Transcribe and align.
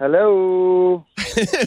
Hello. 0.00 1.04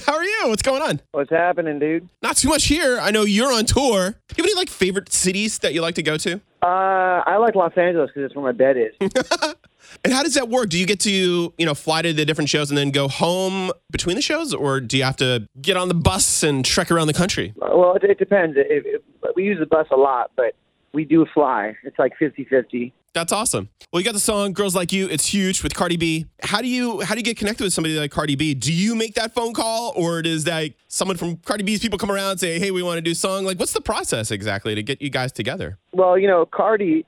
How 0.08 0.16
are 0.16 0.23
you? 0.23 0.48
What's 0.48 0.64
going 0.64 0.82
on? 0.82 1.02
What's 1.12 1.30
happening, 1.30 1.78
dude? 1.78 2.10
Not 2.23 2.35
too 2.35 2.49
much 2.49 2.63
here. 2.63 2.98
I 2.99 3.11
know 3.11 3.21
you're 3.21 3.53
on 3.53 3.65
tour. 3.67 4.09
Do 4.09 4.36
you 4.36 4.44
have 4.44 4.46
any 4.46 4.55
like 4.55 4.70
favorite 4.70 5.13
cities 5.13 5.59
that 5.59 5.75
you 5.75 5.83
like 5.83 5.94
to 5.96 6.02
go 6.02 6.17
to? 6.17 6.41
Uh, 6.63 7.21
I 7.27 7.38
like 7.38 7.54
Los 7.54 7.77
Angeles 7.77 8.09
because 8.09 8.25
it's 8.25 8.35
where 8.35 8.43
my 8.43 8.51
bed 8.51 8.75
is. 8.77 9.55
And 10.04 10.11
how 10.11 10.23
does 10.23 10.33
that 10.33 10.49
work? 10.49 10.69
Do 10.69 10.79
you 10.79 10.88
get 10.88 10.99
to, 11.01 11.11
you 11.11 11.65
know, 11.65 11.75
fly 11.75 12.01
to 12.01 12.13
the 12.13 12.25
different 12.25 12.49
shows 12.49 12.71
and 12.71 12.77
then 12.77 12.89
go 12.89 13.07
home 13.07 13.71
between 13.91 14.15
the 14.15 14.24
shows 14.24 14.52
or 14.54 14.79
do 14.79 14.97
you 14.97 15.04
have 15.04 15.18
to 15.18 15.47
get 15.62 15.78
on 15.78 15.88
the 15.88 15.94
bus 15.94 16.42
and 16.42 16.66
trek 16.66 16.90
around 16.90 17.08
the 17.08 17.14
country? 17.14 17.54
well, 17.58 17.94
it, 17.96 18.04
it 18.04 18.18
depends. 18.18 18.58
It, 18.58 18.68
it, 18.70 19.04
we 19.36 19.44
use 19.44 19.60
the 19.60 19.68
bus 19.68 19.86
a 19.92 19.96
lot, 19.96 20.32
but 20.36 20.56
we 20.94 21.06
do 21.06 21.28
fly. 21.32 21.76
It's 21.84 22.00
like 22.00 22.14
50-50. 22.20 22.92
That's 23.14 23.32
awesome. 23.32 23.70
Well, 23.91 24.02
you 24.02 24.05
got 24.05 24.14
the 24.14 24.20
song 24.20 24.54
"Girls 24.54 24.75
Like 24.75 24.91
You." 24.91 25.07
It's 25.07 25.27
huge 25.27 25.62
with 25.62 25.75
Cardi 25.75 25.98
B. 25.98 26.25
How 26.41 26.62
do 26.62 26.68
you 26.68 27.02
how 27.02 27.13
do 27.13 27.20
you 27.20 27.23
get 27.23 27.38
connected 27.38 27.63
with 27.63 27.71
somebody 27.71 27.98
like 27.98 28.09
Cardi 28.09 28.36
B? 28.36 28.55
Do 28.55 28.73
you 28.73 28.95
make 28.95 29.13
that 29.16 29.36
phone 29.36 29.54
call, 29.54 29.93
or 29.95 30.23
does 30.23 30.48
like 30.48 30.76
someone 30.88 31.18
from 31.18 31.38
Cardi 31.38 31.63
B's 31.63 31.80
people 31.80 31.99
come 31.99 32.12
around 32.12 32.31
and 32.31 32.40
say, 32.40 32.57
"Hey, 32.57 32.71
we 32.71 32.81
want 32.81 32.98
to 32.98 33.02
do 33.02 33.12
a 33.12 33.16
song"? 33.16 33.45
Like, 33.45 33.59
what's 33.59 33.73
the 33.73 33.81
process 33.81 34.31
exactly 34.31 34.73
to 34.73 34.81
get 34.81 34.99
you 34.99 35.12
guys 35.12 35.31
together? 35.31 35.77
Well, 35.91 36.18
you 36.18 36.27
know, 36.27 36.48
Cardi, 36.48 37.05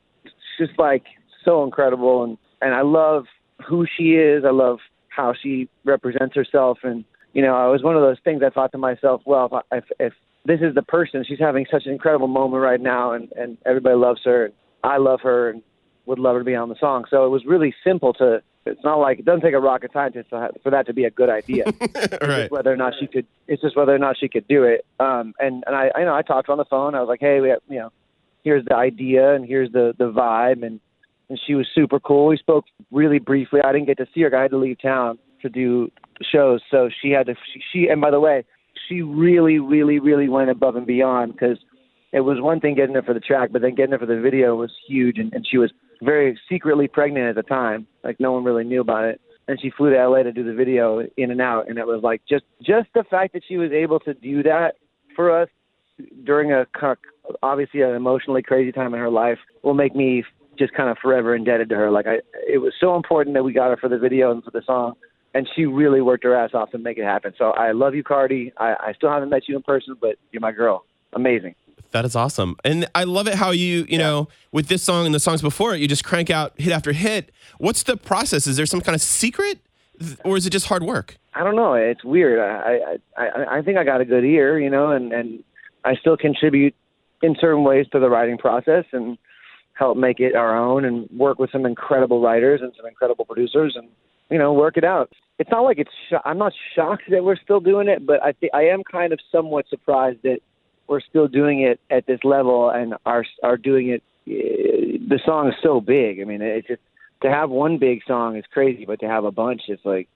just 0.59 0.77
like 0.77 1.03
so 1.43 1.63
incredible, 1.63 2.23
and 2.23 2.37
and 2.61 2.75
I 2.75 2.81
love 2.81 3.25
who 3.67 3.87
she 3.97 4.13
is. 4.13 4.43
I 4.45 4.51
love 4.51 4.77
how 5.09 5.33
she 5.41 5.69
represents 5.85 6.35
herself, 6.35 6.79
and 6.83 7.03
you 7.33 7.41
know, 7.41 7.55
I 7.55 7.67
was 7.67 7.81
one 7.81 7.95
of 7.95 8.03
those 8.03 8.17
things. 8.23 8.43
I 8.45 8.51
thought 8.51 8.71
to 8.73 8.77
myself, 8.77 9.21
well, 9.25 9.63
if, 9.71 9.83
if, 9.83 9.97
if 9.99 10.13
this 10.45 10.59
is 10.61 10.75
the 10.75 10.83
person, 10.83 11.25
she's 11.27 11.39
having 11.39 11.65
such 11.71 11.87
an 11.87 11.93
incredible 11.93 12.27
moment 12.27 12.61
right 12.61 12.79
now, 12.79 13.13
and 13.13 13.31
and 13.31 13.57
everybody 13.65 13.95
loves 13.95 14.21
her, 14.25 14.45
and 14.45 14.53
I 14.83 14.97
love 14.97 15.21
her, 15.23 15.49
and 15.49 15.63
would 16.05 16.19
love 16.19 16.33
her 16.33 16.39
to 16.39 16.45
be 16.45 16.55
on 16.55 16.69
the 16.69 16.75
song. 16.79 17.05
So 17.09 17.25
it 17.25 17.29
was 17.29 17.45
really 17.45 17.73
simple 17.83 18.13
to. 18.15 18.41
It's 18.67 18.83
not 18.83 18.95
like 18.95 19.19
it 19.19 19.25
doesn't 19.25 19.41
take 19.41 19.53
a 19.53 19.59
rocket 19.59 19.91
scientist 19.93 20.31
to 20.31 20.49
for 20.63 20.71
that 20.71 20.87
to 20.87 20.93
be 20.93 21.05
a 21.05 21.11
good 21.11 21.29
idea. 21.29 21.65
It's 21.81 22.17
right. 22.21 22.41
just 22.41 22.51
whether 22.51 22.71
or 22.71 22.77
not 22.77 22.93
she 22.99 23.07
could. 23.07 23.27
It's 23.47 23.61
just 23.61 23.77
whether 23.77 23.93
or 23.93 23.99
not 23.99 24.17
she 24.17 24.27
could 24.27 24.47
do 24.47 24.63
it. 24.63 24.85
Um, 24.99 25.33
and 25.39 25.63
and 25.67 25.75
I, 25.75 25.91
I 25.95 26.03
know 26.03 26.15
I 26.15 26.23
talked 26.23 26.49
on 26.49 26.57
the 26.57 26.65
phone. 26.65 26.95
I 26.95 26.99
was 26.99 27.07
like, 27.07 27.19
hey, 27.19 27.41
we 27.41 27.49
have, 27.49 27.59
you 27.69 27.77
know, 27.77 27.91
here's 28.43 28.65
the 28.65 28.75
idea 28.75 29.35
and 29.35 29.45
here's 29.45 29.71
the 29.71 29.93
the 29.97 30.11
vibe, 30.11 30.65
and 30.65 30.79
and 31.29 31.39
she 31.45 31.55
was 31.55 31.67
super 31.73 31.99
cool. 31.99 32.27
We 32.27 32.37
spoke 32.37 32.65
really 32.91 33.19
briefly. 33.19 33.59
I 33.63 33.71
didn't 33.71 33.87
get 33.87 33.97
to 33.97 34.07
see 34.13 34.21
her. 34.21 34.35
I 34.35 34.43
had 34.43 34.51
to 34.51 34.57
leave 34.57 34.81
town 34.81 35.19
to 35.41 35.49
do 35.49 35.91
shows, 36.21 36.61
so 36.71 36.89
she 37.01 37.11
had 37.11 37.27
to. 37.27 37.35
She, 37.53 37.61
she 37.71 37.87
and 37.87 38.01
by 38.01 38.11
the 38.11 38.19
way, 38.19 38.45
she 38.87 39.01
really, 39.01 39.59
really, 39.59 39.99
really 39.99 40.29
went 40.29 40.49
above 40.49 40.75
and 40.75 40.87
beyond 40.87 41.33
because 41.33 41.57
it 42.11 42.21
was 42.21 42.39
one 42.39 42.59
thing 42.59 42.75
getting 42.75 42.95
her 42.95 43.01
for 43.01 43.13
the 43.13 43.19
track, 43.19 43.49
but 43.51 43.61
then 43.61 43.75
getting 43.75 43.91
her 43.91 43.99
for 43.99 44.05
the 44.05 44.19
video 44.19 44.55
was 44.55 44.71
huge, 44.87 45.17
and, 45.17 45.33
and 45.33 45.45
she 45.49 45.57
was 45.57 45.71
very 46.01 46.39
secretly 46.49 46.87
pregnant 46.87 47.29
at 47.29 47.35
the 47.35 47.43
time. 47.43 47.87
Like 48.03 48.19
no 48.19 48.31
one 48.31 48.43
really 48.43 48.63
knew 48.63 48.81
about 48.81 49.05
it. 49.05 49.21
And 49.47 49.61
she 49.61 49.69
flew 49.69 49.91
to 49.91 50.07
LA 50.07 50.23
to 50.23 50.31
do 50.31 50.43
the 50.43 50.53
video 50.53 51.05
in 51.17 51.29
and 51.29 51.39
out, 51.39 51.69
and 51.69 51.77
it 51.77 51.85
was 51.85 52.01
like 52.01 52.21
just 52.27 52.45
just 52.63 52.87
the 52.95 53.03
fact 53.03 53.33
that 53.33 53.43
she 53.47 53.57
was 53.57 53.71
able 53.71 53.99
to 53.99 54.15
do 54.15 54.41
that 54.41 54.73
for 55.15 55.39
us 55.39 55.49
during 56.25 56.51
a 56.51 56.65
obviously 57.41 57.81
an 57.81 57.91
emotionally 57.91 58.41
crazy 58.41 58.71
time 58.71 58.93
in 58.93 58.99
her 58.99 59.09
life 59.09 59.37
will 59.63 59.73
make 59.73 59.95
me 59.95 60.23
just 60.57 60.73
kind 60.73 60.89
of 60.89 60.97
forever 60.97 61.35
indebted 61.35 61.69
to 61.69 61.75
her. 61.75 61.91
Like 61.91 62.07
I, 62.07 62.15
it 62.47 62.59
was 62.59 62.73
so 62.79 62.95
important 62.95 63.33
that 63.35 63.43
we 63.43 63.53
got 63.53 63.69
her 63.69 63.77
for 63.77 63.89
the 63.89 63.97
video 63.97 64.31
and 64.31 64.43
for 64.43 64.51
the 64.51 64.61
song, 64.65 64.95
and 65.33 65.47
she 65.55 65.65
really 65.65 66.01
worked 66.01 66.23
her 66.23 66.35
ass 66.35 66.51
off 66.53 66.71
to 66.71 66.77
make 66.77 66.97
it 66.97 67.03
happen. 67.03 67.33
So 67.37 67.51
I 67.51 67.71
love 67.71 67.93
you, 67.95 68.03
Cardi. 68.03 68.51
I, 68.57 68.75
I 68.79 68.93
still 68.93 69.09
haven't 69.09 69.29
met 69.29 69.47
you 69.47 69.55
in 69.55 69.63
person, 69.63 69.95
but 69.99 70.15
you're 70.31 70.41
my 70.41 70.51
girl. 70.51 70.85
Amazing. 71.13 71.55
That 71.95 72.03
is 72.03 72.13
awesome. 72.13 72.57
And 72.65 72.89
I 72.93 73.05
love 73.05 73.25
it 73.29 73.35
how 73.35 73.51
you, 73.51 73.85
you 73.87 73.97
know, 73.97 74.27
with 74.51 74.67
this 74.67 74.83
song 74.83 75.05
and 75.05 75.15
the 75.15 75.19
songs 75.19 75.41
before 75.41 75.73
it, 75.73 75.79
you 75.79 75.87
just 75.87 76.03
crank 76.03 76.29
out 76.29 76.51
hit 76.59 76.73
after 76.73 76.91
hit. 76.91 77.31
What's 77.57 77.83
the 77.83 77.95
process? 77.95 78.47
Is 78.47 78.57
there 78.57 78.65
some 78.65 78.81
kind 78.81 78.97
of 78.97 79.01
secret 79.01 79.59
or 80.25 80.35
is 80.35 80.45
it 80.45 80.49
just 80.49 80.65
hard 80.65 80.83
work? 80.83 81.15
I 81.35 81.45
don't 81.45 81.55
know. 81.55 81.73
It's 81.73 82.03
weird. 82.03 82.37
I 82.37 82.97
I 83.15 83.23
I, 83.23 83.59
I 83.59 83.61
think 83.61 83.77
I 83.77 83.85
got 83.85 84.01
a 84.01 84.05
good 84.05 84.25
ear, 84.25 84.59
you 84.59 84.69
know, 84.69 84.91
and 84.91 85.13
and 85.13 85.41
I 85.85 85.95
still 85.95 86.17
contribute 86.17 86.75
in 87.21 87.37
certain 87.39 87.63
ways 87.63 87.85
to 87.93 87.99
the 88.01 88.09
writing 88.09 88.37
process 88.37 88.83
and 88.91 89.17
help 89.71 89.95
make 89.95 90.19
it 90.19 90.35
our 90.35 90.53
own 90.53 90.83
and 90.83 91.09
work 91.17 91.39
with 91.39 91.49
some 91.49 91.65
incredible 91.65 92.19
writers 92.19 92.59
and 92.61 92.73
some 92.75 92.85
incredible 92.85 93.23
producers 93.23 93.73
and 93.77 93.87
you 94.29 94.37
know 94.37 94.51
work 94.51 94.75
it 94.75 94.83
out. 94.83 95.13
It's 95.39 95.49
not 95.49 95.61
like 95.61 95.77
it's. 95.77 95.91
Sho- 96.09 96.19
I'm 96.25 96.39
not 96.39 96.51
shocked 96.75 97.03
that 97.09 97.23
we're 97.23 97.37
still 97.37 97.61
doing 97.61 97.87
it, 97.87 98.05
but 98.05 98.21
I 98.21 98.33
think 98.33 98.53
I 98.53 98.63
am 98.63 98.83
kind 98.83 99.13
of 99.13 99.19
somewhat 99.31 99.69
surprised 99.69 100.23
that 100.23 100.39
we're 100.87 101.01
still 101.01 101.27
doing 101.27 101.61
it 101.61 101.79
at 101.89 102.05
this 102.05 102.19
level 102.23 102.69
and 102.69 102.95
are 103.05 103.25
are 103.43 103.57
doing 103.57 103.89
it. 103.89 104.03
eh, 104.27 104.97
The 105.07 105.19
song 105.25 105.49
is 105.49 105.55
so 105.61 105.81
big. 105.81 106.19
I 106.21 106.23
mean, 106.25 106.41
it's 106.41 106.67
just 106.67 106.81
to 107.21 107.29
have 107.29 107.49
one 107.49 107.77
big 107.77 108.01
song 108.07 108.35
is 108.35 108.45
crazy, 108.51 108.85
but 108.85 108.99
to 108.99 109.07
have 109.07 109.23
a 109.25 109.31
bunch, 109.31 109.63
it's 109.67 109.85
like, 109.85 110.07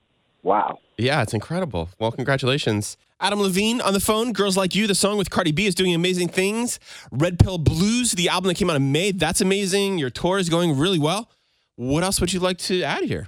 wow. 0.44 0.80
Yeah, 0.98 1.22
it's 1.22 1.34
incredible. 1.34 1.90
Well, 2.00 2.12
congratulations. 2.12 2.98
Adam 3.22 3.42
Levine 3.42 3.82
on 3.82 3.94
the 3.94 4.00
phone. 4.00 4.32
Girls 4.32 4.56
Like 4.58 4.76
You, 4.76 4.88
the 4.88 4.96
song 4.96 5.18
with 5.18 5.30
Cardi 5.30 5.52
B 5.52 5.66
is 5.66 5.76
doing 5.76 5.94
amazing 5.94 6.30
things. 6.30 6.80
Red 7.12 7.38
Pill 7.40 7.58
Blues, 7.58 8.14
the 8.14 8.30
album 8.30 8.48
that 8.50 8.56
came 8.56 8.70
out 8.70 8.76
in 8.78 8.92
May, 8.92 9.12
that's 9.12 9.42
amazing. 9.42 9.98
Your 9.98 10.10
tour 10.10 10.38
is 10.40 10.50
going 10.50 10.78
really 10.78 11.00
well. 11.00 11.30
What 11.76 12.04
else 12.04 12.20
would 12.22 12.32
you 12.34 12.40
like 12.40 12.58
to 12.60 12.82
add 12.84 13.04
here? 13.04 13.28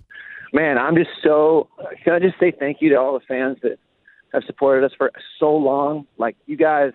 man, 0.54 0.78
I'm 0.78 0.96
just 0.98 1.12
so. 1.24 1.70
Can 2.04 2.12
I 2.14 2.20
just 2.20 2.38
say 2.38 2.52
thank 2.52 2.82
you 2.82 2.90
to 2.90 2.96
all 2.96 3.14
the 3.14 3.26
fans 3.26 3.58
that 3.64 3.80
have 4.34 4.44
supported 4.46 4.84
us 4.86 4.92
for 4.98 5.10
so 5.40 5.56
long? 5.56 6.06
Like 6.18 6.36
you 6.46 6.58
guys, 6.58 6.92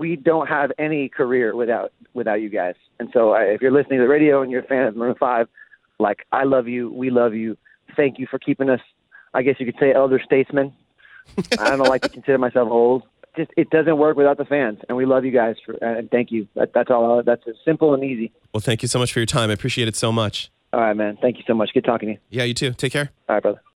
we 0.00 0.16
don't 0.16 0.48
have 0.48 0.72
any 0.78 1.08
career 1.08 1.54
without 1.54 1.92
without 2.14 2.40
you 2.40 2.48
guys. 2.48 2.74
And 2.98 3.10
so, 3.12 3.32
I, 3.32 3.42
if 3.42 3.60
you're 3.60 3.70
listening 3.70 3.98
to 3.98 4.04
the 4.04 4.08
radio 4.08 4.42
and 4.42 4.50
you're 4.50 4.62
a 4.62 4.66
fan 4.66 4.86
of 4.86 4.96
Maroon 4.96 5.14
Five, 5.20 5.46
like 6.00 6.26
I 6.32 6.44
love 6.44 6.66
you, 6.66 6.90
we 6.90 7.10
love 7.10 7.34
you. 7.34 7.56
Thank 7.96 8.18
you 8.18 8.26
for 8.28 8.38
keeping 8.38 8.70
us. 8.70 8.80
I 9.34 9.42
guess 9.42 9.56
you 9.60 9.66
could 9.66 9.78
say 9.78 9.92
elder 9.92 10.20
statesmen. 10.24 10.72
I 11.58 11.76
don't 11.76 11.88
like 11.88 12.02
to 12.02 12.08
consider 12.08 12.38
myself 12.38 12.68
old. 12.70 13.04
Just 13.36 13.52
it 13.56 13.70
doesn't 13.70 13.98
work 13.98 14.16
without 14.16 14.38
the 14.38 14.44
fans, 14.44 14.78
and 14.88 14.96
we 14.96 15.06
love 15.06 15.24
you 15.24 15.30
guys 15.30 15.56
for. 15.64 15.74
And 15.74 16.10
thank 16.10 16.32
you. 16.32 16.48
That, 16.56 16.72
that's 16.74 16.90
all. 16.90 17.22
That's 17.22 17.42
simple 17.64 17.94
and 17.94 18.02
easy. 18.02 18.32
Well, 18.52 18.60
thank 18.60 18.82
you 18.82 18.88
so 18.88 18.98
much 18.98 19.12
for 19.12 19.20
your 19.20 19.26
time. 19.26 19.50
I 19.50 19.52
appreciate 19.52 19.86
it 19.86 19.94
so 19.94 20.10
much. 20.10 20.50
All 20.72 20.80
right, 20.80 20.96
man. 20.96 21.18
Thank 21.20 21.36
you 21.36 21.44
so 21.46 21.54
much. 21.54 21.70
Good 21.74 21.84
talking 21.84 22.08
to 22.08 22.12
you. 22.14 22.18
Yeah, 22.30 22.44
you 22.44 22.54
too. 22.54 22.72
Take 22.72 22.92
care. 22.92 23.10
All 23.28 23.36
right, 23.36 23.42
brother. 23.42 23.60